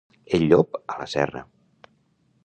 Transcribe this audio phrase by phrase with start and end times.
[0.37, 1.43] El llop, a la serra.